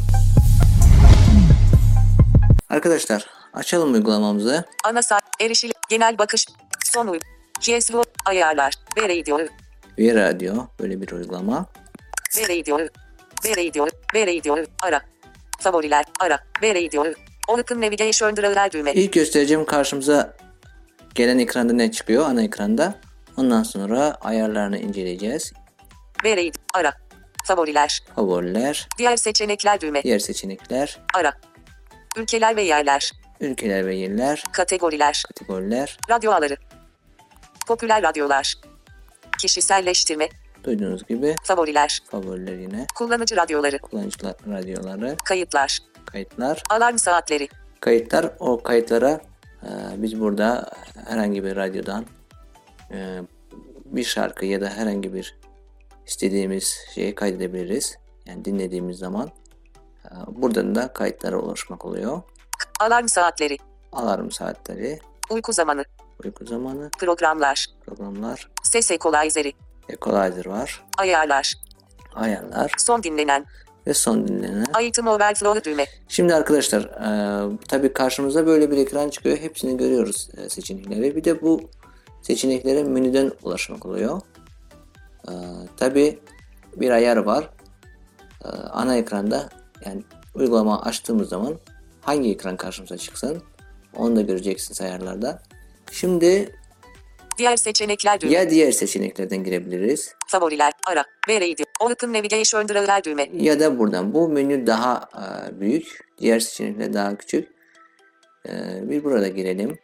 [2.69, 4.63] Arkadaşlar açalım uygulamamızı.
[4.85, 6.45] Ana sayfa, erişil, genel bakış,
[6.85, 7.19] son uy,
[7.59, 9.39] GSVO, ayarlar, B radio,
[9.99, 11.65] Ve radyo böyle bir uygulama.
[12.37, 12.79] B radio,
[13.45, 15.01] B radio, B radio, ara,
[15.59, 17.05] favoriler, ara, B radio,
[17.47, 20.33] Open Navigation Drawer düğme, İlk göstereceğim karşımıza
[21.15, 22.25] gelen ekranda ne çıkıyor?
[22.29, 22.95] Ana ekranda.
[23.37, 25.53] Ondan sonra ayarlarını inceleyeceğiz.
[26.23, 26.93] B radio, ara,
[27.43, 31.33] favoriler, Favoriler, diğer seçenekler düğme, diğer seçenekler, ara,
[32.17, 36.57] ülkeler ve yerler, ülkeler ve yerler, kategoriler, kategoriler, radyo ağları,
[37.67, 38.55] popüler radyolar,
[39.41, 40.29] kişiselleştirme,
[40.63, 41.35] duyduğunuz gibi.
[41.43, 49.21] Favoriler, favoriler yine, kullanıcı radyoları, kullanıcı radyoları, kayıtlar, kayıtlar, alarm saatleri, kayıtlar o kayıtlara
[49.63, 50.71] e, biz burada
[51.07, 52.05] herhangi bir radyodan
[52.91, 53.19] e,
[53.85, 55.35] bir şarkı ya da herhangi bir
[56.07, 57.97] istediğimiz şeyi kaydedebiliriz.
[58.25, 59.31] Yani dinlediğimiz zaman
[60.05, 62.21] e, buradan da kayıtlara ulaşmak oluyor.
[62.79, 63.57] Alarm saatleri,
[63.91, 64.99] Alarm saatleri,
[65.29, 65.83] uyku zamanı,
[66.25, 69.53] uyku zamanı, programlar, programlar, ses equalizeri,
[69.89, 71.53] equalizer var, ayarlar,
[72.15, 72.71] ayarlar.
[72.77, 73.45] Son dinlenen,
[73.87, 74.65] ve son dinlenen.
[74.81, 79.37] item overflow düğme, Şimdi arkadaşlar e, tabii karşımıza böyle bir ekran çıkıyor.
[79.37, 81.15] Hepsini görüyoruz e, seçenekleri.
[81.15, 81.61] Bir de bu
[82.21, 84.21] seçeneklere menüden ulaşmak oluyor.
[85.27, 85.33] E,
[85.77, 86.19] tabii
[86.75, 87.49] bir ayar var.
[88.45, 89.49] E, ana ekranda
[89.85, 90.03] yani
[90.35, 91.55] uygulama açtığımız zaman
[92.01, 93.43] hangi ekran karşımıza çıksın
[93.95, 95.41] onu da göreceksiniz ayarlarda.
[95.91, 96.55] Şimdi
[97.37, 103.59] diğer seçenekler düğme, ya diğer seçeneklerden girebiliriz favoriler, ara, radio, Open Navigation Drawer düğme, ya
[103.59, 104.13] da buradan.
[104.13, 105.99] Bu menü daha e, büyük.
[106.17, 107.49] Diğer seçenekler daha küçük.
[108.49, 108.51] E,
[108.89, 109.77] bir burada girelim.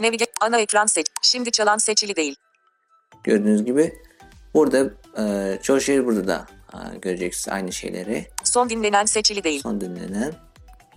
[0.00, 2.36] Navigate, ana ekran seç, şimdi çalan seçili değil,
[3.24, 3.92] Gördüğünüz gibi
[4.54, 8.26] burada e, çoğu şey burada da e, göreceksiniz aynı şeyleri.
[8.44, 10.32] son dinlenen seçili değil, Son dinlenen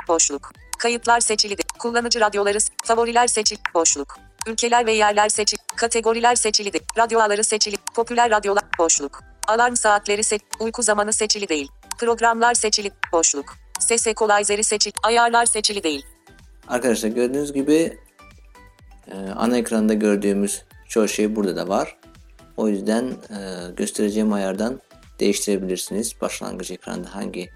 [0.07, 4.17] boşluk, kayıtlar seçili kullanıcı radyoları, favoriler seçili, boşluk,
[4.47, 10.41] ülkeler ve yerler seçili, kategoriler seçili radyo ağları seçili, popüler radyolar, boşluk, alarm saatleri seç,
[10.59, 11.67] uyku zamanı seçili değil,
[11.99, 16.05] programlar seçili, boşluk, ses equalizeri seçili, ayarlar seçili değil,
[16.67, 17.97] Arkadaşlar gördüğünüz gibi
[19.11, 21.97] e, ana ekranda gördüğümüz çoğu şey burada da var.
[22.57, 24.81] O yüzden e, göstereceğim ayardan
[25.19, 26.21] değiştirebilirsiniz.
[26.21, 27.49] Başlangıç ekranda hangi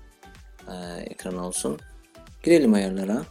[0.67, 1.79] e, ekran olsun.
[2.43, 3.21] Girelim ayarlara.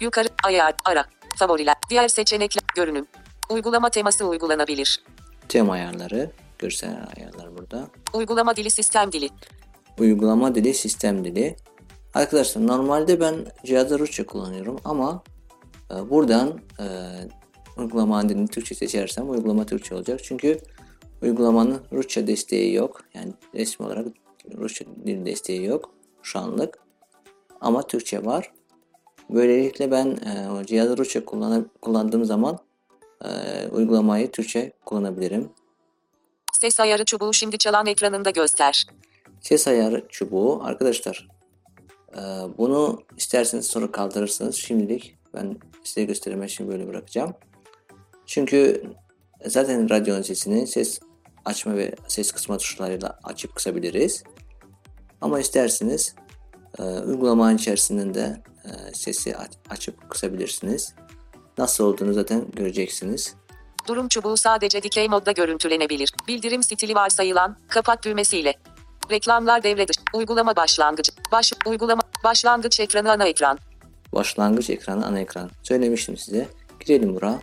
[0.00, 1.04] Yukarı, ayar, ara,
[1.36, 3.06] favoriler, diğer seçenekler, görünüm.
[3.50, 5.02] Uygulama teması uygulanabilir.
[5.48, 7.88] Tema ayarları, görsel ayarlar burada.
[8.12, 9.28] Uygulama dili sistem dili.
[9.98, 11.56] Uygulama dili, sistem dili.
[12.14, 13.34] Arkadaşlar normalde ben
[13.64, 15.22] cihazda Rusça kullanıyorum ama
[15.90, 16.86] e, buradan e,
[17.76, 20.20] uygulama dilini Türkçe seçersem uygulama Türkçe olacak.
[20.24, 20.58] Çünkü
[21.22, 23.00] uygulamanın Rusça desteği yok.
[23.14, 24.06] Yani resmi olarak
[24.58, 25.90] Rusça dil desteği yok
[26.22, 26.81] şu anlık.
[27.62, 28.52] Ama Türkçe var.
[29.30, 32.58] Böylelikle ben e, o cihazda Rusça kullan kullandığım zaman
[33.24, 33.28] e,
[33.68, 35.50] uygulamayı Türkçe kullanabilirim.
[36.60, 38.86] Ses ayarı çubuğu şimdi çalan ekranında göster.
[39.40, 41.28] Ses ayarı çubuğu arkadaşlar
[42.12, 42.20] e,
[42.58, 47.34] bunu isterseniz sonra kaldırırsınız şimdilik ben size göstermek için böyle bırakacağım
[48.26, 48.82] çünkü
[49.46, 51.00] zaten radyonun sesini ses
[51.44, 54.24] açma ve ses kısma tuşlarıyla açıp kısabiliriz
[55.20, 56.14] ama isterseniz
[56.78, 60.94] e, uygulamanın içerisinden de e, sesi aç- açıp kısabilirsiniz
[61.58, 63.34] nasıl olduğunu zaten göreceksiniz
[63.88, 66.12] Durum çubuğu sadece dikey modda görüntülenebilir.
[66.28, 68.54] Bildirim stili varsayılan, kapat düğmesiyle.
[69.10, 70.00] Reklamlar devre dışı.
[70.14, 71.12] Uygulama başlangıcı.
[71.32, 73.58] Baş, uygulama, başlangıç ekranı ana ekran.
[74.14, 76.48] başlangıç ekranı ana ekran söylemiştim size
[76.80, 77.40] girelim buraya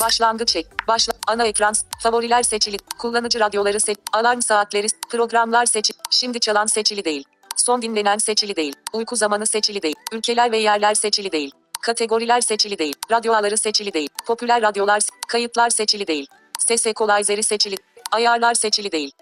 [0.00, 0.68] Başlangıç ek.
[0.88, 1.12] Başla.
[1.26, 1.74] Ana ekran.
[2.02, 2.76] Favoriler seçili.
[2.98, 3.98] Kullanıcı radyoları seç.
[4.12, 4.86] Alarm saatleri.
[5.10, 5.98] Programlar seçili.
[6.10, 7.24] Şimdi çalan seçili değil.
[7.56, 8.76] Son dinlenen seçili değil.
[8.92, 9.94] Uyku zamanı seçili değil.
[10.12, 11.52] Ülkeler ve yerler seçili değil.
[11.82, 12.94] Kategoriler seçili değil.
[13.10, 14.08] Radyo ağları seçili değil.
[14.26, 16.26] Popüler radyolar, kayıtlar seçili değil.
[16.58, 17.76] Ses equalizer'i seçili.
[18.12, 19.12] Ayarlar seçili değil.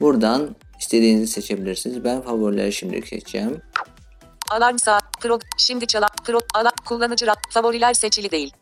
[0.00, 2.04] Buradan istediğinizi seçebilirsiniz.
[2.04, 3.62] Ben favorileri şimdilik seçeceğim.
[4.50, 5.02] Alarm saat.
[5.20, 5.38] Pro.
[5.56, 6.08] Şimdi çalan.
[6.24, 6.38] Pro.
[6.54, 6.76] Alarm.
[6.84, 7.38] Kullanıcı rad.
[7.50, 8.52] Favoriler seçili değil.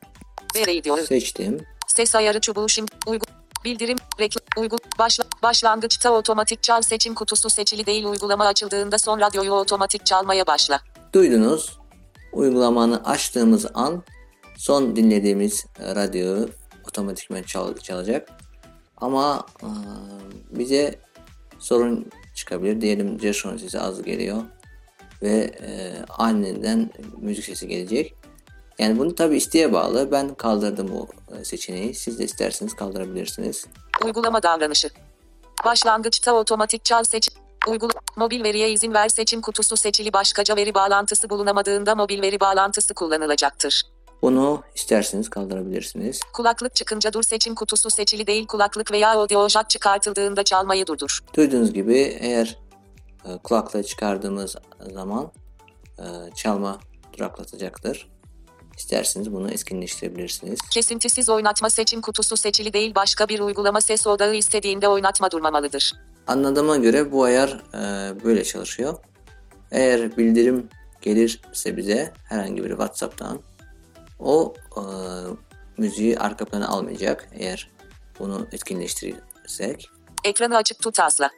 [0.56, 0.96] Ve radio.
[0.96, 1.60] Seçtim.
[1.86, 2.90] Ses ayarı çubuğu şimdi.
[3.06, 3.26] Uygu.
[3.68, 3.96] Bildirim.
[4.20, 4.42] Reklam.
[4.62, 4.76] Uygu.
[4.98, 5.24] Başla.
[5.42, 8.04] Başlangıçta otomatik çal seçim kutusu seçili değil.
[8.04, 10.80] Uygulama açıldığında son radyoyu otomatik çalmaya başla.
[11.12, 11.78] Duydunuz.
[12.32, 14.02] Uygulamanı açtığımız an
[14.56, 16.48] son dinlediğimiz e, radyoyu
[16.88, 18.28] otomatikman çal- çalacak.
[18.96, 19.68] Ama e,
[20.50, 20.94] bize
[21.58, 22.80] sorun çıkabilir.
[22.80, 24.42] Diyelim Jason sesi az geliyor
[25.22, 28.14] ve e, aniden müzik sesi gelecek.
[28.78, 30.12] Yani bunu tabi isteğe bağlı.
[30.12, 31.94] Ben kaldırdım o e, seçeneği.
[31.94, 33.66] Siz de isterseniz kaldırabilirsiniz.
[34.04, 34.90] Uygulama davranışı.
[35.64, 37.34] Başlangıçta otomatik çal seçim.
[37.69, 42.94] Uygula mobil veriye izin ver seçim kutusu seçili başkaca veri bağlantısı bulunamadığında mobil veri bağlantısı
[42.94, 43.82] kullanılacaktır.
[44.22, 46.20] Bunu isterseniz kaldırabilirsiniz.
[46.32, 51.20] Kulaklık çıkınca dur seçim kutusu seçili değil kulaklık veya audio jack çıkartıldığında çalmayı durdur.
[51.36, 52.58] Duyduğunuz gibi eğer
[53.25, 54.56] e, kulaklığı çıkardığımız
[54.92, 55.32] zaman
[55.98, 56.04] e,
[56.34, 56.78] çalma
[57.19, 58.08] duraklatacaktır.
[58.78, 60.60] İsterseniz bunu etkinleştirebilirsiniz.
[60.70, 65.92] Kesintisiz oynatma seçim kutusu seçili değil başka bir uygulama ses odağı istediğinde oynatma durmamalıdır.
[66.26, 67.80] Anladığıma göre bu ayar e,
[68.25, 68.98] böyle çalışıyor.
[69.70, 70.69] Eğer bildirim
[71.02, 73.40] gelirse bize herhangi bir WhatsApp'tan
[74.19, 74.82] o e,
[75.76, 77.70] müziği arka plana almayacak eğer
[78.19, 79.90] bunu etkinleştirirsek.
[80.25, 81.30] Ekranı açık tut asla.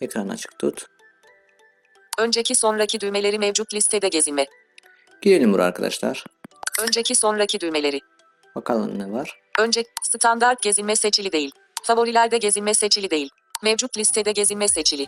[0.00, 0.86] Ekranı açık tut.
[2.18, 4.46] Önceki sonraki düğmeleri mevcut listede gezinme.
[5.22, 6.24] Girelim buraya arkadaşlar.
[6.80, 8.00] Önceki sonraki düğmeleri.
[8.54, 9.40] Bakalım ne var.
[9.58, 11.52] Önce standart gezinme seçili değil.
[11.82, 13.30] Favorilerde gezinme seçili değil.
[13.62, 15.06] Mevcut listede gezinme seçili.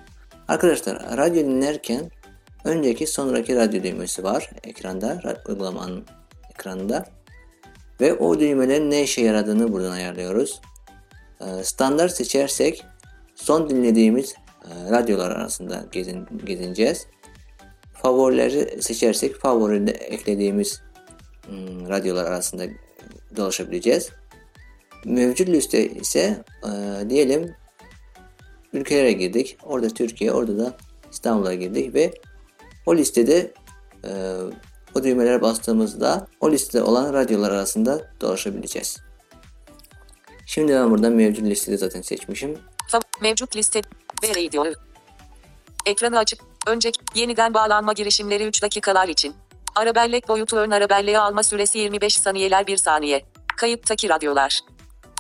[0.48, 2.10] Arkadaşlar radyo dinlerken
[2.64, 6.04] önceki sonraki radyo düğmesi var ekranda, ra- uygulamanın
[6.50, 7.06] ekranında.
[8.00, 10.60] Ve o düğmelerin ne işe yaradığını buradan ayarlıyoruz.
[11.40, 12.84] Ee, Standart seçersek
[13.34, 14.34] son dinlediğimiz
[14.64, 17.06] e, radyolar arasında gezin, gezineceğiz.
[18.02, 20.82] Favorileri seçersek favoride eklediğimiz
[21.88, 22.64] radyolar arasında
[23.36, 24.10] dolaşabileceğiz.
[25.04, 26.70] Mevcut liste ise e,
[27.10, 27.54] diyelim
[28.72, 29.58] ülkelere girdik.
[29.62, 30.76] Orada Türkiye, orada da
[31.12, 32.14] İstanbul'a girdik ve
[32.86, 33.52] o listede
[34.04, 34.10] e,
[34.94, 38.96] o düğmelere bastığımızda o listede olan radyolar arasında dolaşabileceğiz.
[40.46, 42.58] Şimdi ben buradan mevcut listede zaten seçmişim.
[43.20, 43.80] Mevcut liste
[44.22, 44.64] ve radio.
[45.86, 46.40] Ekranı açık.
[46.66, 49.34] Önceki yeniden bağlanma girişimleri 3 dakikalar için.
[49.74, 53.24] Ara bellek boyutu ön ara belleğe alma süresi 25 saniyeler 1 saniye.
[53.56, 54.60] Kayıttaki radyolar.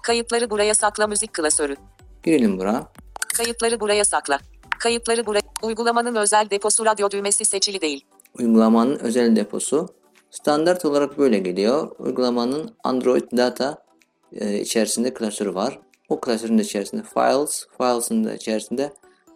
[0.02, 1.76] Kayıtları buraya sakla müzik klasörü.
[2.22, 2.92] Girelim buraya.
[3.36, 4.38] Kayıtları buraya sakla.
[4.78, 5.40] Kayıtları buraya.
[5.62, 8.04] Uygulamanın özel deposu radyo düğmesi seçili değil.
[8.38, 9.88] Uygulamanın özel deposu
[10.30, 11.90] standart olarak böyle geliyor.
[11.98, 13.84] Uygulamanın Android Data
[14.32, 15.78] e, içerisinde klasörü var.
[16.08, 18.92] O klasörün de içerisinde Files, Files'ın da içerisinde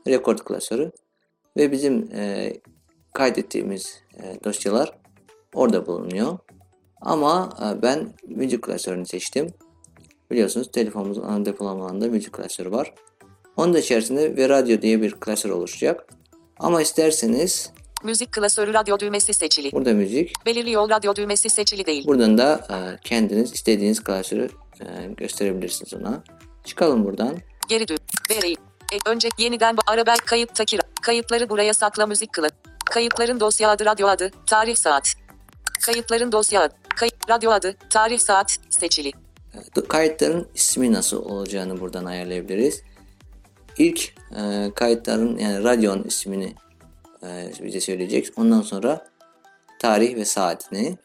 [0.06, 0.90] Record klasörü
[1.56, 2.52] ve bizim e,
[3.14, 4.97] kaydettiğimiz e, dosyalar
[5.54, 6.38] orada bulunuyor.
[7.00, 9.54] Ama e, ben müzik klasörünü seçtim.
[10.30, 12.94] Biliyorsunuz telefonumuzun ana depolama alanında müzik klasörü var.
[13.56, 16.06] Onun da içerisinde ve radyo diye bir klasör oluşacak.
[16.58, 17.70] Ama isterseniz
[18.04, 19.72] Müzik klasörü radyo düğmesi seçili.
[19.72, 22.06] burada müzik, Belirli yol radyo düğmesi seçili değil.
[22.06, 24.48] Buradan da e, kendiniz istediğiniz klasörü
[24.80, 24.84] e,
[25.16, 26.22] gösterebilirsiniz ona.
[26.64, 27.36] Çıkalım buradan.
[27.68, 27.98] Geri düğüm.
[28.30, 28.52] Veri.
[28.92, 32.48] E, önce yeniden ba- ara bel kayıttaki ra- kayıtları buraya sakla müzik kılı.
[32.90, 35.08] Kayıtların dosya adı radyo adı tarih saat.
[35.86, 39.12] Kayıtların dosya adı kayıt radyo adı tarih saat seçili.
[39.76, 42.82] E, Kayıtların ismi nasıl olacağını buradan ayarlayabiliriz.
[43.78, 46.54] İlk e, kayıtların yani radyonun ismini
[47.22, 48.32] e, bize söyleyecek.
[48.36, 49.06] Ondan sonra
[49.78, 50.98] tarih ve saatini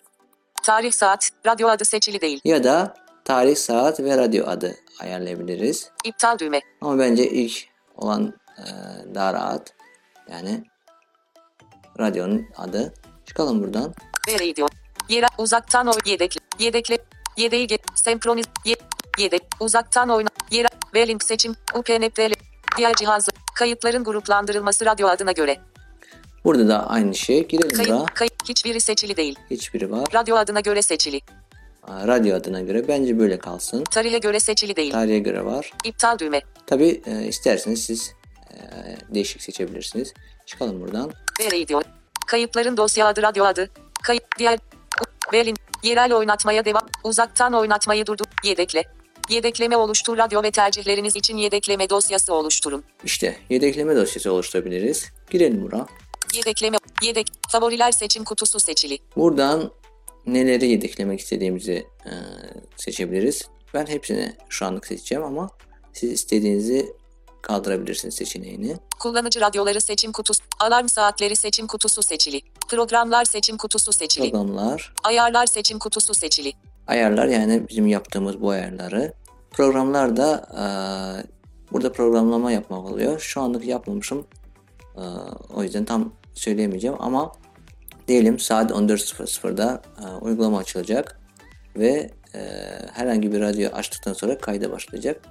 [0.64, 2.42] Tarih saat radyo adı seçili değil.
[2.46, 2.94] ya da
[3.26, 5.90] tarih, saat ve radyo adı ayarlayabiliriz.
[6.06, 6.62] İptal düğme.
[6.82, 7.66] Ama bence ilk
[7.98, 8.66] olan e,
[9.16, 9.74] daha rahat.
[10.32, 10.64] Yani
[12.00, 12.94] radyonun adı.
[13.26, 13.94] Çıkalım buradan.
[14.28, 14.70] Veri diyor.
[15.10, 16.42] Yere uzaktan oy yedekle.
[16.60, 16.98] Yedekle.
[17.38, 18.46] Yedeği ge senkroniz.
[18.66, 18.76] Ye
[19.20, 19.42] yedek.
[19.60, 20.30] Uzaktan oyna.
[20.52, 21.56] Yere ve link seçim.
[21.76, 22.34] UPNPL.
[22.78, 23.32] Diğer cihazı.
[23.56, 25.58] Kayıtların gruplandırılması radyo adına göre.
[26.46, 27.48] Burada da aynı şey.
[27.48, 28.06] Girelim Kayıt, buraya.
[28.06, 29.40] kayıt hiçbiri seçili değil.
[29.52, 30.08] Hiçbiri var.
[30.14, 31.22] Radyo adına göre seçili.
[31.84, 33.84] Aa, Radyo adına göre bence böyle kalsın.
[33.84, 34.92] Tarihe göre seçili değil.
[34.92, 35.74] Tarihe göre var.
[35.84, 36.42] İptal düğme.
[36.68, 38.14] Tabi isterseniz siz
[38.52, 38.58] e,
[39.14, 40.14] değişik seçebilirsiniz.
[40.46, 41.12] Çıkalım buradan.
[41.40, 41.84] Veri diyor.
[42.28, 43.70] Kayıtların dosya adı radyo adı.
[44.04, 44.60] Kayıt diğer.
[45.34, 45.56] Velin.
[45.84, 46.88] Yerel oynatmaya devam.
[47.04, 48.26] Uzaktan oynatmayı durdur.
[48.44, 48.84] Yedekle.
[49.30, 52.84] Yedekleme oluştur radyo ve tercihleriniz için yedekleme dosyası oluşturun.
[53.04, 55.10] İşte yedekleme dosyası oluşturabiliriz.
[55.30, 55.86] Girelim buraya.
[56.34, 56.78] Yedekleme.
[57.04, 57.28] Yedek.
[57.50, 59.00] Favoriler seçim kutusu seçili.
[59.16, 59.72] Buradan
[60.26, 62.12] neleri yedeklemek istediğimizi e,
[62.78, 63.48] seçebiliriz.
[63.74, 65.50] Ben hepsini şu anlık seçeceğim ama
[65.94, 66.94] siz istediğinizi
[67.44, 68.78] kaldırabilirsiniz seçeneğini.
[69.00, 70.44] Kullanıcı radyoları seçim kutusu.
[70.60, 72.42] Alarm saatleri seçim kutusu seçili.
[72.70, 74.32] Programlar seçim kutusu seçili.
[74.32, 76.54] Programlar, Ayarlar seçim kutusu seçili.
[76.88, 79.14] ayarlar yani bizim yaptığımız bu ayarları.
[79.52, 80.64] Programlar da e,
[81.72, 83.20] burada programlama yapmak oluyor.
[83.20, 84.28] Şu anlık yapmamışım.
[84.98, 85.02] E,
[85.56, 87.32] o yüzden tam söyleyemeyeceğim ama
[88.08, 91.20] diyelim saat 14.00'da e, uygulama açılacak
[91.76, 92.40] ve e,
[92.94, 95.22] herhangi bir radyo açtıktan sonra kayda başlayacak.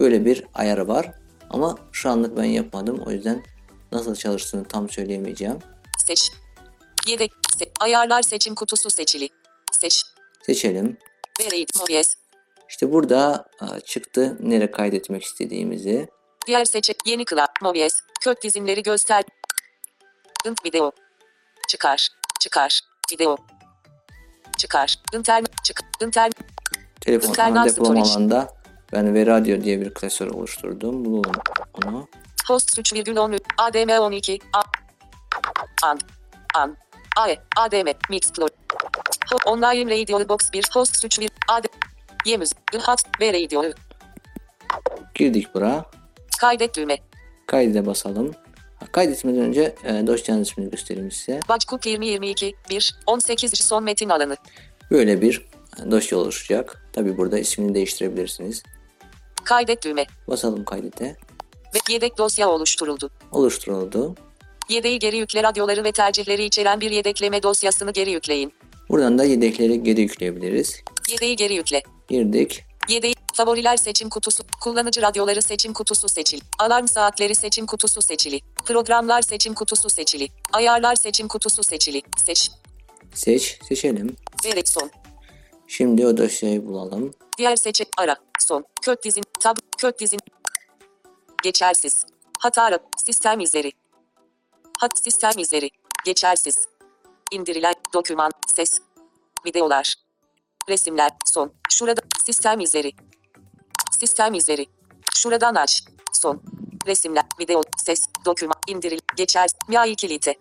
[0.00, 1.12] Böyle bir ayarı var
[1.50, 3.02] ama şu anlık ben yapmadım.
[3.06, 3.42] O yüzden
[3.92, 5.58] nasıl çalıştığını tam söyleyemeyeceğim.
[6.06, 6.32] Seç.
[7.08, 7.32] Yedek.
[7.58, 9.28] Se- ayarlar seçim kutusu seçili.
[9.72, 10.02] Seç.
[10.42, 10.98] Seçelim.
[11.40, 11.66] Vereyim.
[11.78, 12.14] Mobies.
[12.68, 16.08] İşte burada e, çıktı nereye kaydetmek istediğimizi.
[16.46, 16.94] Diğer seçe.
[17.06, 17.46] Yeni kıla.
[17.62, 18.00] Mobies.
[18.20, 19.24] Kök dizimleri göster.
[20.46, 20.92] Int video.
[21.68, 22.08] Çıkar.
[22.40, 22.80] Çıkar.
[23.12, 23.36] Video.
[24.58, 24.96] Çıkar.
[25.14, 25.50] İnternet.
[25.64, 25.80] Çık.
[26.02, 26.34] İnternet.
[27.00, 28.57] Telefon ana depolama alanında
[28.92, 31.04] ben ve radyo diye bir klasör oluşturdum.
[31.04, 31.42] Bulalım
[31.84, 32.08] onu.
[32.46, 34.62] Host 3,10 ADM 12 A
[35.82, 35.98] An
[36.54, 36.76] An
[37.16, 38.50] AE ADM Mixcloud
[39.46, 41.64] Online Radio Box 1 Host 3 1 AD
[42.26, 43.62] Yemüz Hat ve Radio
[45.14, 45.84] Girdik buraya.
[46.40, 46.98] Kaydet düğme
[47.46, 48.34] Kaydede basalım.
[48.92, 51.40] Kaydetmeden önce e, dosyanın ismini göstereyim size.
[51.48, 54.36] Başkuk 2022 1 18 son metin alanı
[54.90, 55.44] Böyle bir
[55.90, 56.82] dosya oluşacak.
[56.92, 58.62] Tabi burada ismini değiştirebilirsiniz.
[59.48, 61.16] Kaydet düğme Basalım kaydete.
[61.74, 63.10] ve yedek dosya oluşturuldu.
[63.32, 64.14] Oluşturuldu.
[64.68, 68.52] Yedeği geri yükle radyoları ve tercihleri içeren bir yedekleme dosyasını geri yükleyin.
[68.88, 70.80] Buradan da yedekleri geri yükleyebiliriz.
[71.10, 71.82] Yedeği geri yükle.
[72.08, 72.64] Girdik.
[72.88, 79.22] Yedeği, favoriler seçim kutusu, kullanıcı radyoları seçim kutusu seçili, alarm saatleri seçim kutusu seçili, programlar
[79.22, 82.50] seçim kutusu seçili, ayarlar seçim kutusu seçili, seç,
[83.14, 83.58] Seç.
[83.68, 84.16] Seçelim.
[84.44, 84.90] verek son,
[85.66, 87.10] Şimdi o dosyayı bulalım.
[87.38, 90.20] diğer seçe, ara, son, kök dizin, tab, kök dizin,
[91.42, 92.06] geçersiz,
[92.38, 93.72] hata sistem izleri,
[94.78, 95.70] hat sistem izleri,
[96.04, 96.68] geçersiz,
[97.32, 98.80] indirilen, doküman, ses,
[99.46, 99.94] videolar,
[100.68, 102.92] resimler, son, şurada, sistem izleri,
[103.98, 104.66] sistem izleri,
[105.14, 106.42] şuradan aç, son,
[106.86, 110.34] resimler, video, ses, doküman, indiril, geçer, MIAI kilite,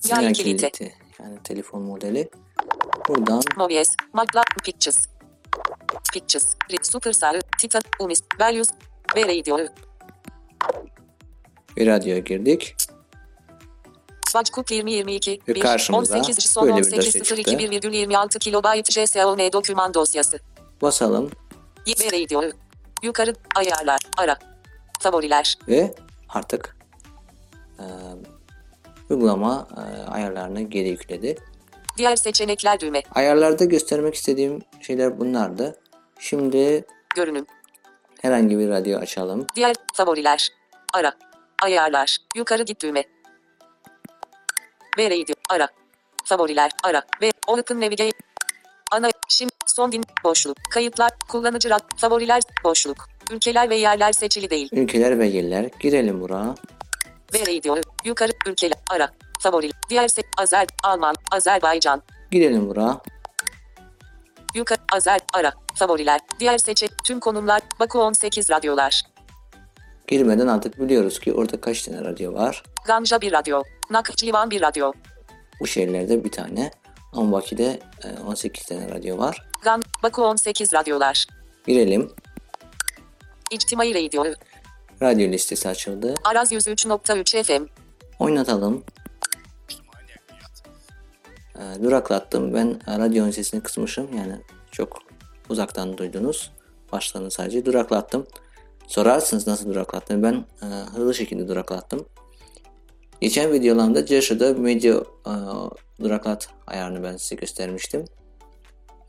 [0.00, 0.70] Sinyal kilite.
[1.18, 2.30] Yani telefon modeli.
[3.08, 5.08] Buradan Movies, Magla, Pictures,
[6.12, 8.68] Pictures, Super Sarı, Titan, Umis, Values,
[9.16, 9.58] ve Radio,
[11.76, 12.76] bir radyoya girdik.
[14.28, 19.38] Swatchcook 2022, Ve 1, karşımıza 18 son böyle bir 18 dosya 02 1,26 kilobayt JSON
[19.38, 20.38] doküman dosyası.
[20.82, 21.30] Basalım
[21.86, 22.42] Ve Radio,
[23.02, 24.38] yukarı, ayarlar, ara,
[25.00, 25.94] favoriler, ve
[26.28, 26.76] artık
[27.78, 27.84] e,
[29.10, 31.36] uygulama e, ayarlarını geri yükledi.
[32.00, 35.76] Diğer seçenekler düğme, Ayarlarda göstermek istediğim şeyler bunlardı.
[36.18, 36.84] Şimdi
[37.16, 37.46] görünüm,
[38.22, 39.46] herhangi bir radyo açalım.
[39.56, 40.48] diğer favoriler,
[40.94, 41.12] ara,
[41.62, 43.04] ayarlar, yukarı git düğme.
[44.98, 45.68] Ve Radio, ara,
[46.24, 47.02] favoriler, ara.
[47.22, 48.16] Ve Open Navigate.
[48.92, 54.68] Ana, şimdi, son din, boşluk, kayıtlar, kullanıcı rad, favoriler, boşluk, ülkeler ve yerler seçili değil.
[54.72, 55.70] Ülkeler ve yerler.
[55.80, 56.54] Girelim buraya.
[57.34, 63.00] Ve Radio, yukarı, ülkeler, ara, favori, diğer se, Azer, Alman, Azerbaycan, Girelim buraya.
[64.54, 69.02] yukarı, Azer, ara, favoriler, diğer seçe, tüm konumlar, Baku 18 radyolar,
[70.08, 72.62] Girmeden artık biliyoruz ki orada kaç tane radyo var.
[72.86, 74.92] Ganja bir radyo, Nakçıvan bir radyo,
[75.60, 76.70] Bu şehirlerde bir tane.
[77.12, 79.46] Ama Bakü'de e, 18 tane radyo var.
[79.62, 81.26] Gan, Baku 18 radyolar,
[81.66, 82.12] Girelim.
[83.50, 84.24] İçtimai Radio,
[85.02, 86.14] Radyo listesi açıldı.
[86.24, 87.64] Araz 103.3 FM,
[88.18, 88.84] Oynatalım.
[91.82, 92.54] Duraklattım.
[92.54, 94.08] Ben e, radyonun sesini kısmışım.
[94.16, 94.36] Yani
[94.70, 94.98] çok
[95.48, 96.52] uzaktan duydunuz.
[96.92, 98.26] Başlarını sadece duraklattım.
[98.86, 100.22] Sorarsınız nasıl duraklattım.
[100.22, 102.06] Ben e, hızlı şekilde duraklattım.
[103.20, 104.94] Geçen videolarımda Josh'da medya
[105.26, 105.32] e,
[106.02, 108.04] duraklat ayarını ben size göstermiştim.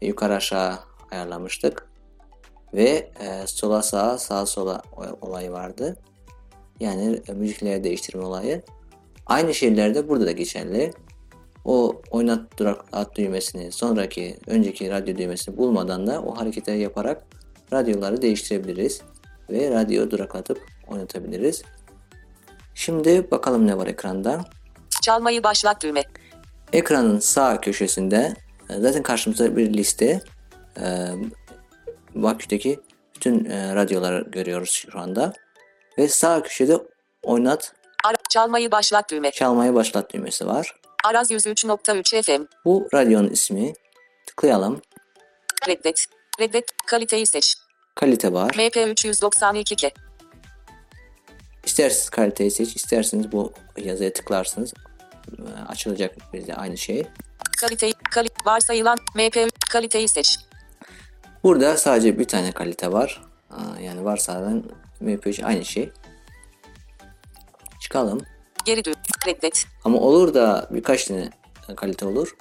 [0.02, 0.80] Yukarı aşağı
[1.12, 1.92] ayarlamıştık.
[2.74, 4.82] Ve e, sola sağa sağa sola
[5.22, 5.98] olayı vardı.
[6.80, 8.62] Yani e, müzikleri değiştirme olayı.
[9.26, 10.94] Aynı şeyler de burada da geçerli.
[11.66, 17.24] O oynat duraklat düğmesini sonraki önceki radyo düğmesini bulmadan da o hareketleri yaparak
[17.74, 19.02] radyoları değiştirebiliriz.
[19.50, 21.64] Ve radyo duraklatıp oynatabiliriz.
[22.76, 24.46] Şimdi bakalım ne var ekranda.
[25.02, 26.04] çalmayı başlat düğme,
[26.74, 28.34] Ekranın sağ köşesinde
[28.70, 30.22] e, zaten karşımızda bir liste.
[30.78, 31.08] E,
[32.16, 32.80] Bakü'deki
[33.16, 35.34] bütün e, radyoları görüyoruz şu anda.
[35.98, 36.78] Ve sağ köşede
[37.24, 37.74] oynat
[38.30, 40.81] çalmayı başlat düğme, çalmayı başlat düğmesi var.
[41.04, 42.44] Araz 103.3 FM.
[42.66, 43.74] Bu radyonun ismi.
[44.28, 44.82] Tıklayalım.
[45.68, 46.06] Reddet.
[46.40, 46.66] Reddet.
[46.88, 47.56] Kaliteyi seç.
[47.96, 48.56] Kalite var.
[48.58, 49.92] MP 392 K.
[51.66, 54.74] İsterseniz kaliteyi seç, isterseniz bu yazıya tıklarsınız.
[55.40, 57.04] Ee, Açılacak bize aynı şey.
[57.62, 60.38] Kaliteyi, kali, varsayılan MP kaliteyi seç.
[61.44, 63.22] Burada sadece bir tane kalite var.
[63.82, 64.64] Yani varsayılan
[65.02, 65.90] MP3 aynı şey.
[67.82, 68.22] Çıkalım.
[68.66, 68.96] Geri dön.
[69.28, 69.66] Reddet.
[69.84, 71.30] Ama olur da birkaç tane
[71.76, 72.36] kalite olur.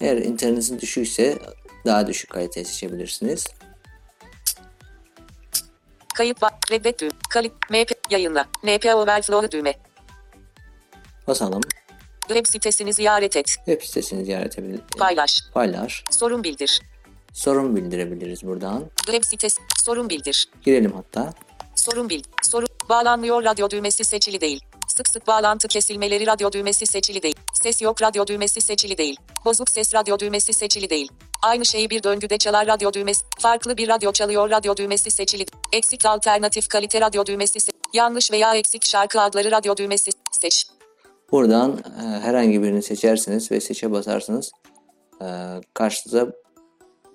[0.00, 1.38] Eğer internetin düşükse
[1.86, 3.46] daha düşük kaliteyi seçebilirsiniz.
[6.14, 6.52] Kayıt var.
[6.70, 7.10] Reddet düğüm.
[7.30, 7.52] Kalit.
[7.70, 8.44] MP yayınla.
[8.64, 9.74] NP Overflow düğme.
[11.26, 11.60] Basalım.
[12.28, 13.46] Web sitesini ziyaret et.
[13.46, 14.80] Web sitesini ziyaret edebilir.
[14.98, 15.38] Paylaş.
[15.54, 16.04] Paylaş.
[16.10, 16.80] Sorun bildir.
[17.32, 18.84] Sorun bildirebiliriz buradan.
[18.96, 19.60] Web sitesi.
[19.84, 20.48] Sorun bildir.
[20.62, 21.34] Girelim hatta.
[21.76, 22.22] Sorun bil.
[22.42, 22.68] Sorun.
[22.88, 24.64] Bağlanmıyor radyo düğmesi seçili değil.
[24.88, 27.36] Sık sık bağlantı kesilmeleri radyo düğmesi seçili değil.
[27.62, 29.16] Ses yok radyo düğmesi seçili değil.
[29.44, 31.12] Bozuk ses radyo düğmesi seçili değil.
[31.42, 33.24] Aynı şeyi bir döngüde çalar radyo düğmesi.
[33.38, 35.46] Farklı bir radyo çalıyor radyo düğmesi seçili.
[35.72, 40.66] Eksik alternatif kalite radyo düğmesi se- Yanlış veya eksik şarkı adları radyo düğmesi seç.
[41.32, 44.52] Buradan e, herhangi birini seçersiniz ve seçe basarsınız.
[45.22, 45.26] E,
[45.74, 46.32] karşınıza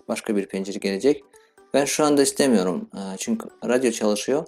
[0.07, 1.23] başka bir pencere gelecek.
[1.73, 2.89] Ben şu anda istemiyorum.
[2.93, 4.45] E, çünkü radyo çalışıyor.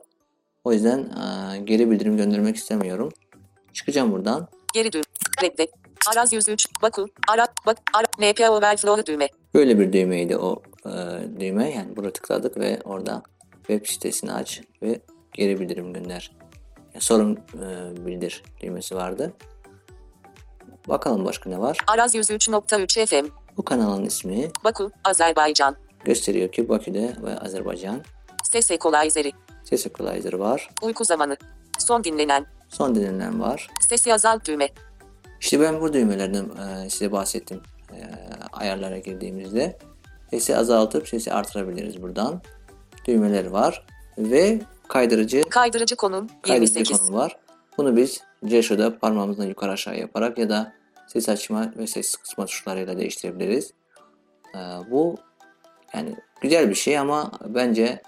[0.64, 3.10] O yüzden e, geri bildirim göndermek istemiyorum.
[3.74, 4.48] Çıkacağım buradan.
[4.74, 5.04] Geri düğüm.
[5.44, 5.70] Reddet.
[6.14, 6.68] Araz 103.
[6.82, 7.08] Baku.
[7.28, 7.48] Ara.
[7.66, 7.78] Bak.
[7.94, 8.06] Ara.
[8.32, 9.30] NP Overflow düğme.
[9.54, 10.90] Böyle bir düğmeydi o e,
[11.40, 11.72] düğme.
[11.72, 13.24] Yani burada tıkladık ve orada
[13.58, 15.00] web sitesini aç ve
[15.34, 16.32] geri bildirim gönder.
[16.94, 19.34] Yani sorun e, bildir düğmesi vardı.
[20.88, 21.78] Bakalım başka ne var.
[21.88, 23.28] Araz 103.3 FM.
[23.58, 24.92] Bu kanalın ismi Baku.
[25.04, 25.76] Azerbaycan.
[26.06, 28.02] gösteriyor ki Bakü'de ve Azerbaycan.
[28.44, 29.32] Ses equalizeri.
[29.70, 30.70] Ses equalizer var.
[30.82, 31.38] Uyku zamanı.
[31.80, 32.46] Son dinlenen.
[32.70, 33.68] Son dinlenen var.
[33.90, 34.70] Sesi azalt düğme.
[35.42, 37.62] İşte ben bu düğmelerden e, size bahsettim.
[37.92, 38.02] E,
[38.52, 39.78] ayarlara girdiğimizde
[40.30, 42.42] sesi azaltıp sesi artırabiliriz buradan.
[43.06, 43.86] Düğmeler var
[44.18, 47.08] ve kaydırıcı Kaydırıcı konum kaydedici 28.
[47.08, 47.38] konu var.
[47.78, 50.74] Bunu biz Jesho'da parmağımızla yukarı aşağı yaparak ya da
[51.08, 53.74] ses açma ve ses kısma tuşlarıyla değiştirebiliriz.
[54.56, 54.60] Ee,
[54.92, 55.18] bu
[55.94, 58.02] yani güzel bir şey ama bence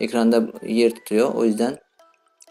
[0.00, 1.34] ekranda yer tutuyor.
[1.34, 1.78] O yüzden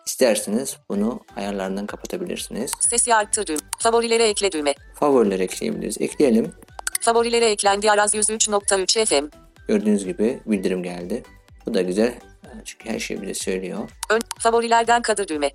[0.06, 2.72] isterseniz bunu ayarlarından kapatabilirsiniz.
[2.90, 3.60] Sesi arttır düğüm.
[3.80, 4.74] Favorilere ekle düğme.
[4.96, 6.02] Favorileri ekleyebiliriz.
[6.02, 6.54] Ekleyelim.
[7.02, 9.28] Favorilere eklendi Araz 103.3 FM.
[9.68, 11.24] Gördüğünüz gibi bildirim geldi.
[11.66, 12.14] Bu da güzel.
[12.66, 13.90] Çünkü her şeyi bize söylüyor.
[14.10, 15.52] Ön, favorilerden kadır düğme.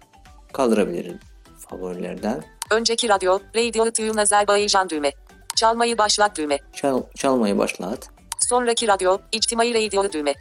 [0.53, 1.19] Kaldırabilirim
[1.65, 2.43] favorilerden.
[2.71, 5.13] Önceki radyo, Radio Tune Azerbaycan düğme.
[5.57, 6.59] Çalmayı başlat düğme.
[6.73, 8.09] Çal, çalmayı başlat.
[8.41, 10.35] Sonraki radyo, İçtimai Radio düğme.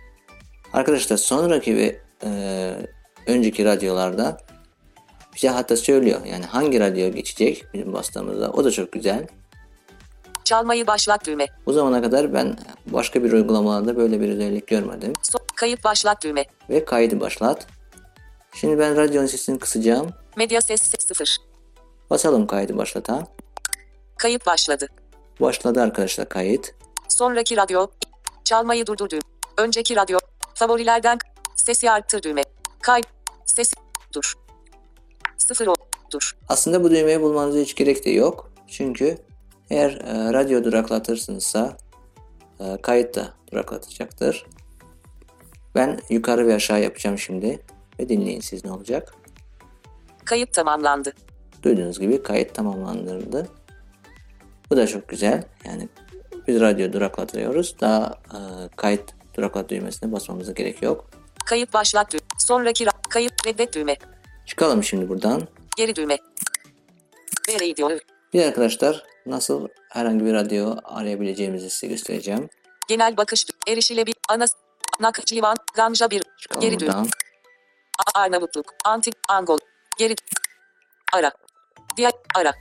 [0.73, 2.71] Arkadaşlar sonraki ve e,
[3.27, 4.37] önceki radyolarda
[5.35, 6.25] bize hatta söylüyor.
[6.25, 8.51] Yani hangi radyo geçecek bizim bastığımızda.
[8.51, 9.27] O da çok güzel.
[10.43, 11.47] Çalmayı başlat düğme.
[11.65, 15.13] Bu zamana kadar ben başka bir uygulamalarda böyle bir özellik görmedim.
[15.21, 16.45] So, kayıt başlat düğme.
[16.69, 17.67] Ve kaydı başlat.
[18.53, 20.09] Şimdi ben radyonun sesini kısacağım.
[20.37, 21.37] Medya ses 0.
[22.09, 23.27] Basalım kaydı başlata.
[24.17, 24.87] Kayıt başladı.
[25.41, 26.75] Başladı arkadaşlar kayıt.
[27.07, 27.87] Sonraki radyo,
[28.43, 29.21] çalmayı durdur düğme.
[29.57, 30.19] Önceki radyo,
[30.67, 31.17] favorilerden
[31.55, 32.41] sesi arttır düğme.
[32.81, 33.07] Kayıt,
[33.45, 33.75] sesi
[34.15, 34.33] dur.
[35.37, 35.73] 0 o,
[36.13, 36.37] dur.
[36.49, 38.51] Aslında bu düğmeyi bulmanıza hiç gerek de yok.
[38.67, 39.17] Çünkü
[39.69, 41.77] eğer e, radyo duraklatırsınızsa
[42.59, 44.45] e, kayıt da duraklatacaktır.
[45.75, 47.59] Ben yukarı ve aşağı yapacağım şimdi.
[47.99, 49.15] Ve dinleyin siz ne olacak.
[50.25, 51.13] Kayıt tamamlandı.
[51.63, 53.47] Duyduğunuz gibi kayıt tamamlandırıldı.
[54.69, 55.43] Bu da çok güzel.
[55.65, 55.89] Yani
[56.47, 57.75] biz radyo duraklatıyoruz.
[57.81, 58.39] Daha e,
[58.75, 61.09] kayıt duraklat düğmesine basmamıza gerek yok.
[61.45, 62.21] Kayıt başlat düğme.
[62.37, 63.95] Sonraki ra- kayıt reddet düğme.
[64.45, 65.47] Çıkalım şimdi buradan.
[65.77, 66.17] Geri düğme.
[67.49, 67.89] Ve radio.
[68.33, 72.49] Bir arkadaşlar nasıl herhangi bir radyo arayabileceğimizi size göstereceğim.
[72.87, 74.17] Genel bakış erişilebilir.
[74.29, 74.45] Ana
[74.99, 76.23] Nakçıvan, Ganja bir.
[76.41, 76.87] Çıkalım Geri düğme.
[76.91, 77.07] buradan.
[78.15, 79.57] A- Arnavutluk, Antik, Angol.
[79.97, 80.15] Geri
[81.13, 81.31] ara.
[81.97, 82.53] Diğer ara.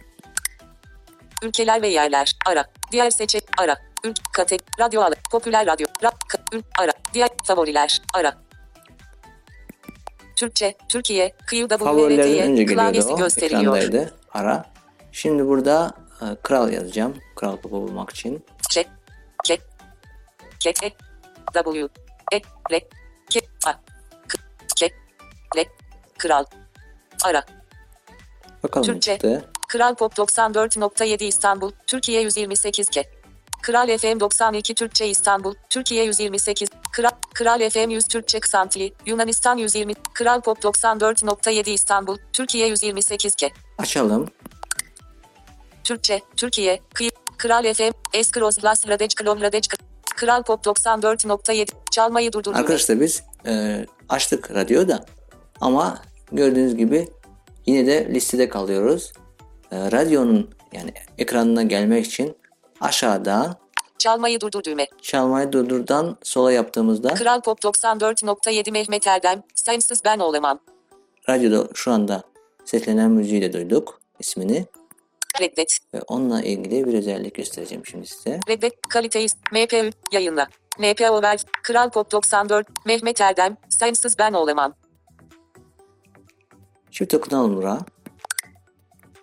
[1.42, 2.64] Ülkeler ve yerler ara.
[2.92, 3.76] Diğer seçe ara.
[4.04, 5.14] Ülk kate radyo alı.
[5.30, 5.86] Popüler radyo.
[6.02, 6.14] Rap
[6.52, 6.92] ül ara.
[7.14, 8.34] Diğer favoriler ara.
[10.36, 13.16] Türkçe, Türkiye, geliyordu klavyesi o.
[13.16, 13.76] gösteriliyor.
[13.76, 14.14] Ekrandaydı.
[14.34, 14.64] Ara.
[15.12, 17.16] Şimdi burada e, kral yazacağım.
[17.36, 18.44] Kral popu bulmak için.
[18.70, 18.88] Çek,
[19.44, 19.60] kek,
[20.60, 20.92] kek, e,
[21.52, 21.88] W,
[22.32, 22.80] e, re,
[23.30, 23.72] ke, a,
[24.28, 24.38] k,
[24.76, 24.94] kek,
[25.56, 25.64] re,
[26.18, 26.44] kral,
[27.24, 27.44] ara.
[28.62, 29.12] Bakalım Türkçe.
[29.12, 29.44] çıktı.
[29.68, 33.21] Kral Pop 94.7 İstanbul, Türkiye 128 ke.
[33.62, 36.68] Kral FM 92 Türkçe İstanbul, Türkiye 128.
[36.92, 39.94] Kral, Kral FM 100 Türkçe Kısantili, Yunanistan 120.
[40.14, 43.50] Kral Pop 94.7 İstanbul, Türkiye 128 ke.
[43.78, 44.28] Açalım.
[45.84, 49.68] Türkçe, Türkiye, Kıyı, Kral FM, Eskros Las Radec Klov Radec
[50.16, 52.54] Kral Pop 94.7 çalmayı durdur.
[52.54, 55.04] Arkadaşlar biz e, açtık radyo da
[55.60, 57.08] ama gördüğünüz gibi
[57.66, 59.12] yine de listede kalıyoruz.
[59.72, 62.36] E, radyonun yani ekranına gelmek için
[62.82, 63.56] aşağıda
[63.98, 64.86] Çalmayı durdur düğme.
[65.02, 70.58] çalmayı durdurdan sola yaptığımızda Kral Pop 94.7 Mehmet Erdem, sensiz ben olamam.
[71.28, 72.22] radyoda şu anda
[72.64, 74.66] seslenen müziği de duyduk ismini
[75.40, 75.78] Reddet.
[75.94, 78.40] ve onunla ilgili bir özellik göstereceğim şimdi size.
[78.48, 78.72] Reddet.
[78.88, 79.28] Kaliteyi.
[79.52, 79.90] MPÜ.
[80.12, 80.46] Yayınla.
[80.78, 81.40] NPO ver.
[81.62, 82.66] Kral Pop 94.
[82.86, 84.74] Mehmet Erdem, sensiz ben olamam.
[86.90, 87.78] Çift dokunalım buraya.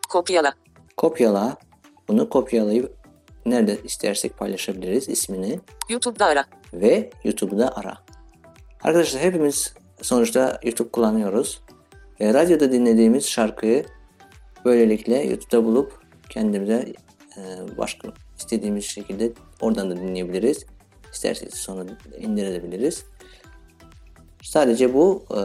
[0.09, 0.53] Kopyala.
[0.97, 1.57] Kopyala.
[2.07, 2.98] Bunu kopyalayıp
[3.49, 5.59] nerede istersek paylaşabiliriz ismini.
[5.89, 6.45] YouTube'da ara.
[6.73, 7.97] ve YouTube'da ara.
[8.83, 11.61] Arkadaşlar hepimiz sonuçta YouTube kullanıyoruz.
[12.19, 13.85] E, radyoda dinlediğimiz şarkıyı
[14.65, 16.93] böylelikle YouTube'da bulup kendimize
[17.37, 17.41] e,
[17.77, 18.07] başka
[18.37, 19.31] istediğimiz şekilde
[19.61, 20.65] oradan da dinleyebiliriz.
[21.13, 21.85] İsterseniz sonra
[22.17, 23.05] indirebiliriz.
[24.41, 25.39] Sadece bu e,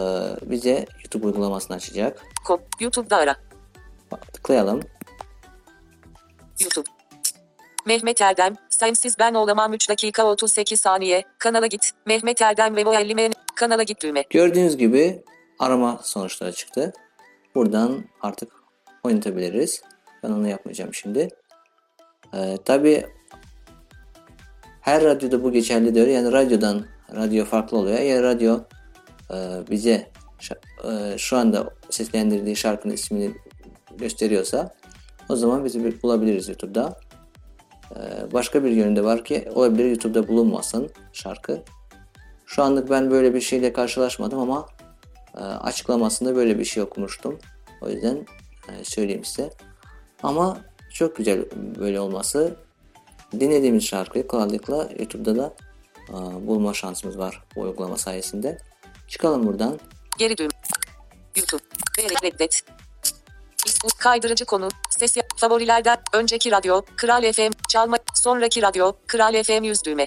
[0.50, 2.22] bize YouTube uygulamasını açacak.
[2.44, 2.60] Kop.
[2.80, 3.36] YouTube'da ara.
[4.32, 4.80] Tıklayalım.
[6.60, 6.93] YouTube.
[7.86, 11.24] Mehmet Erdem, sensiz ben olamam 3 dakika 38 saniye.
[11.38, 11.90] Kanala git.
[12.06, 14.24] Mehmet Erdem ve 50 men- Kanala git düğme.
[14.30, 15.22] Gördüğünüz gibi
[15.58, 16.92] arama sonuçları çıktı.
[17.54, 18.52] Buradan artık
[19.02, 19.82] oynatabiliriz.
[20.22, 21.28] Ben onu yapmayacağım şimdi.
[22.34, 23.06] Ee, Tabi
[24.80, 26.06] her radyoda bu geçerli diyor.
[26.06, 26.84] Yani radyodan
[27.16, 27.98] radyo farklı oluyor.
[27.98, 28.60] Eğer radyo
[29.30, 29.36] e,
[29.70, 30.10] bize
[30.84, 33.34] e, şu anda seslendirdiği şarkının ismini
[33.96, 34.74] gösteriyorsa
[35.28, 37.00] o zaman bizi bulabiliriz YouTube'da.
[37.96, 41.62] Ee, başka bir yönü de var ki olabilir YouTube'da bulunmasın şarkı.
[42.46, 44.66] Şu anlık ben böyle bir şeyle karşılaşmadım ama
[45.34, 47.38] e, açıklamasında böyle bir şey okumuştum.
[47.80, 48.26] O yüzden
[48.68, 49.50] e, söyleyeyim size.
[50.22, 50.58] Ama
[50.90, 51.44] çok güzel
[51.78, 52.56] böyle olması.
[53.40, 55.54] Dinlediğimiz şarkıyı kolaylıkla YouTube'da da
[56.08, 58.58] e, bulma şansımız var bu uygulama sayesinde.
[59.08, 59.78] Çıkalım buradan.
[60.18, 60.48] Geri düğme.
[61.36, 61.62] YouTube.
[62.24, 62.62] Reddet.
[63.98, 64.68] Kaydırıcı konu.
[64.90, 65.26] Ses yap.
[65.36, 65.96] Favorilerden.
[66.12, 66.82] Önceki radyo.
[66.96, 67.50] Kral FM.
[67.68, 67.96] Çalma.
[68.14, 68.92] Sonraki radyo.
[69.06, 70.06] Kral FM 100 düğme.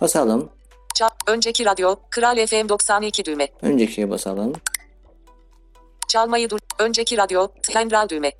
[0.00, 0.50] Basalım.
[0.94, 1.08] Çal.
[1.26, 1.96] Önceki radyo.
[2.10, 3.48] Kral FM 92 düğme.
[3.62, 4.52] Öncekiye basalım.
[6.08, 6.58] Çalmayı dur.
[6.78, 7.48] Önceki radyo.
[7.62, 8.32] Tendral düğme.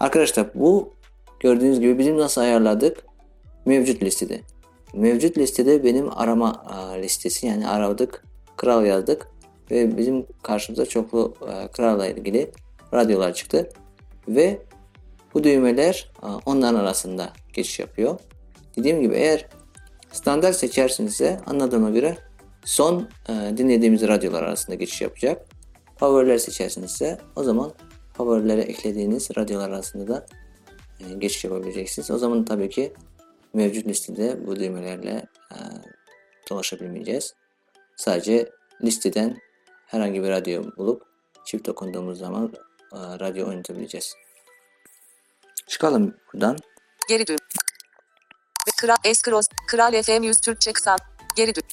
[0.00, 0.92] Arkadaşlar bu
[1.40, 3.04] gördüğünüz gibi bizim nasıl ayarladık?
[3.64, 4.40] Mevcut listede.
[4.94, 6.64] Mevcut listede benim arama
[7.02, 8.24] listesi yani aradık,
[8.56, 9.28] kral yazdık
[9.70, 11.34] ve bizim karşımıza çoklu
[11.72, 12.50] kralla ilgili
[12.94, 13.68] radyolar çıktı
[14.28, 14.62] ve
[15.34, 16.10] bu düğmeler
[16.46, 18.20] onların arasında geçiş yapıyor.
[18.76, 19.46] Dediğim gibi eğer
[20.12, 22.18] standart seçersinizse anladığıma göre
[22.64, 25.46] son e, dinlediğimiz radyolar arasında geçiş yapacak.
[25.96, 27.72] Favoriler seçersinizse o zaman
[28.12, 30.26] favorilere eklediğiniz radyolar arasında da
[31.00, 32.10] e, geçiş yapabileceksiniz.
[32.10, 32.92] O zaman tabii ki
[33.54, 35.56] mevcut listede bu düğmelerle e,
[36.50, 37.34] dolaşabilmeyeceğiz.
[37.96, 38.50] Sadece
[38.84, 39.38] listeden
[39.86, 41.02] herhangi bir radyo bulup
[41.44, 42.52] çift dokunduğumuz zaman
[42.92, 44.14] radyo oynatabileceğiz.
[45.66, 46.56] Çıkalım buradan.
[47.08, 47.32] Geri.
[48.68, 49.46] Ve Kral Eskros.
[49.66, 50.96] Kral FM 100 Türkçe kısa.
[51.36, 51.68] Geri düğme.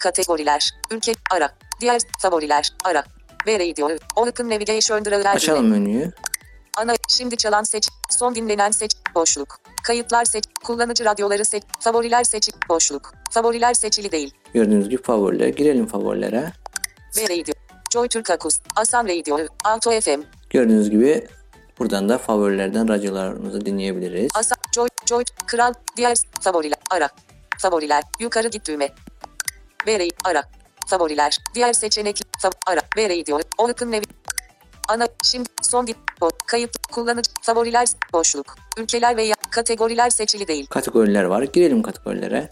[0.00, 0.70] Kategoriler.
[0.90, 1.12] Ülke.
[1.30, 1.54] Ara.
[1.80, 2.72] Diğer favoriler.
[2.84, 3.04] Ara.
[3.46, 3.90] Ve radio.
[4.16, 6.12] Open Navigation Driver Açalım menüyü.
[6.76, 6.94] Ana.
[7.08, 7.88] Şimdi çalan seç.
[8.10, 8.92] Son dinlenen seç.
[9.14, 9.60] Boşluk.
[9.84, 10.44] Kayıtlar seç.
[10.64, 11.62] Kullanıcı radyoları seç.
[11.80, 12.50] Favoriler seç.
[12.68, 13.14] Boşluk.
[13.30, 14.34] Favoriler seçili değil.
[14.54, 15.48] Gördüğünüz gibi favoriler.
[15.48, 16.52] Girelim favorilere.
[17.16, 17.67] Ve radio.
[17.98, 18.60] Joy Türk Akus.
[18.76, 19.38] Asam Radio.
[19.64, 20.20] Alto FM.
[20.50, 21.26] Gördüğünüz gibi
[21.78, 24.30] buradan da favorilerden radyolarımızı dinleyebiliriz.
[24.34, 24.58] Asam.
[24.74, 24.88] Joy.
[25.06, 25.24] Joy.
[25.46, 25.72] Kral.
[25.96, 26.16] Diğer.
[26.40, 26.78] Favoriler.
[26.90, 27.08] Ara.
[27.58, 28.02] Favoriler.
[28.20, 28.88] Yukarı git düğme.
[29.86, 30.16] Ve radio.
[30.24, 30.42] Ara.
[30.86, 31.38] Favoriler.
[31.54, 32.22] Diğer seçenek.
[32.42, 32.80] Fav ara.
[32.96, 33.40] Ve radio.
[33.58, 34.02] Open Navi.
[34.88, 35.08] Ana.
[35.22, 35.48] Şimdi.
[35.62, 35.86] Son.
[36.20, 36.86] Bo kayıt.
[36.92, 37.30] Kullanıcı.
[37.42, 37.88] Favoriler.
[38.12, 38.54] Boşluk.
[38.78, 40.66] Ülkeler veya kategoriler seçili değil.
[40.66, 41.42] Kategoriler var.
[41.42, 42.48] Girelim kategorilere.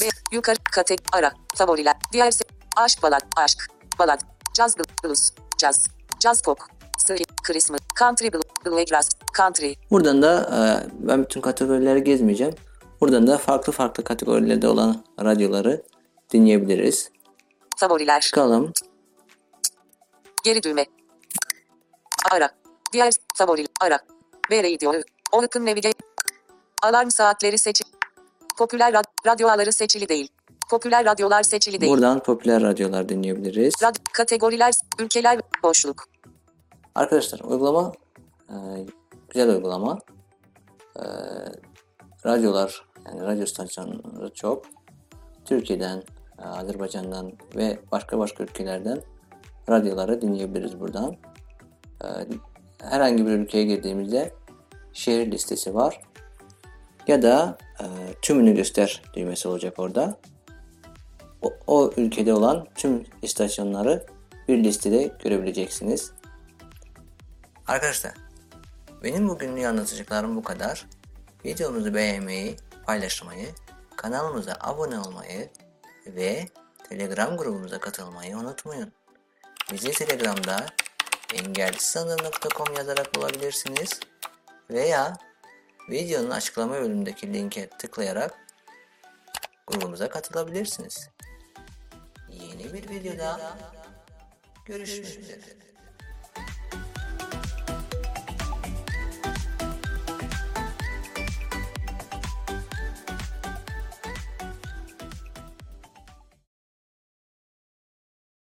[0.00, 3.66] Ve yukarı kate ara favoriler diğer se- aşk balad aşk
[3.98, 4.20] balad
[4.56, 5.88] jazz bl- blues jazz
[6.22, 6.58] jazz pop
[6.98, 9.74] swing Christmas country bl- bluegrass country.
[9.90, 10.60] Buradan da e,
[11.08, 12.54] ben bütün kategorileri gezmeyeceğim.
[13.00, 15.82] Buradan da farklı farklı kategorilerde olan radyoları
[16.32, 17.10] dinleyebiliriz.
[17.76, 18.20] favoriler.
[18.20, 18.72] Çıkalım.
[20.44, 20.86] geri düğme.
[22.30, 22.50] Ara.
[22.92, 23.98] Diğer favori ara.
[24.50, 24.92] Ve radio.
[25.32, 25.98] Open navigate.
[26.82, 27.84] Alarm saatleri seçil
[28.58, 30.28] popüler rad- radyo ağları seçili değil
[30.70, 33.74] popüler radyolar seçili değil Buradan popüler radyolar dinleyebiliriz.
[33.82, 36.04] Rad- kategoriler ülkeler boşluk
[36.94, 37.92] Arkadaşlar uygulama
[38.48, 38.54] e,
[39.28, 39.98] güzel uygulama.
[40.96, 41.04] E,
[42.26, 44.64] radyolar yani radyo stasyonları çok.
[45.44, 46.02] Türkiye'den,
[46.38, 49.02] e, Azerbaycan'dan ve başka başka ülkelerden
[49.68, 51.16] radyoları dinleyebiliriz buradan.
[52.04, 52.08] E,
[52.82, 54.34] herhangi bir ülkeye girdiğimizde
[54.92, 56.00] şehir listesi var.
[57.06, 57.84] Ya da e,
[58.22, 60.16] tümünü göster düğmesi olacak orada.
[61.42, 64.06] O, o ülkede olan tüm istasyonları
[64.48, 66.12] bir listede görebileceksiniz.
[67.66, 68.12] Arkadaşlar
[69.02, 70.86] benim bugünlük anlatacaklarım bu kadar.
[71.44, 73.48] Videomuzu beğenmeyi, paylaşmayı,
[73.96, 75.50] kanalımıza abone olmayı
[76.06, 76.48] ve
[76.88, 78.92] Telegram grubumuza katılmayı unutmayın.
[79.72, 80.66] Bizi Telegram'da
[81.34, 84.00] engelsizsanır.com yazarak bulabilirsiniz
[84.70, 85.18] veya
[85.90, 88.34] videonun açıklama bölümündeki linke tıklayarak
[89.66, 91.10] grubumuza katılabilirsiniz.
[92.32, 93.56] Yeni bir videoda
[94.66, 95.40] görüşmek üzere.